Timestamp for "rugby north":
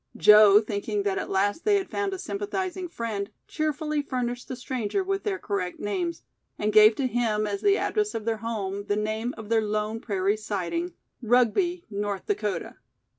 11.21-12.25